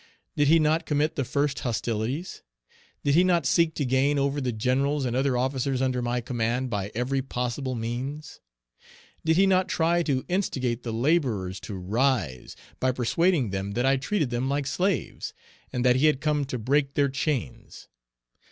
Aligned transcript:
Did 0.35 0.47
he 0.47 0.57
not 0.57 0.87
commit 0.87 1.15
the 1.15 1.23
first 1.23 1.59
hostilities? 1.59 2.41
Did 3.03 3.13
he 3.13 3.23
not 3.23 3.45
seek 3.45 3.75
to 3.75 3.85
gain 3.85 4.17
over 4.17 4.41
the 4.41 4.51
generals 4.51 5.05
and 5.05 5.15
other 5.15 5.37
officers 5.37 5.79
under 5.79 6.01
my 6.01 6.21
command 6.21 6.71
by 6.71 6.91
every 6.95 7.21
possible 7.21 7.75
means? 7.75 8.39
Page 9.23 9.35
308 9.35 9.35
Did 9.35 9.37
he 9.37 9.45
not 9.45 9.67
try 9.69 10.01
to 10.01 10.25
instigate 10.27 10.81
the 10.81 10.91
laborers 10.91 11.59
to 11.59 11.75
rise, 11.75 12.55
by 12.79 12.91
persuading 12.91 13.51
them 13.51 13.73
that 13.73 13.85
I 13.85 13.95
treated 13.97 14.31
them 14.31 14.49
like 14.49 14.65
slaves, 14.65 15.35
and 15.71 15.85
that 15.85 15.97
he 15.97 16.07
had 16.07 16.19
come 16.19 16.45
to 16.45 16.57
break 16.57 16.95
their 16.95 17.07
chains? 17.09 17.87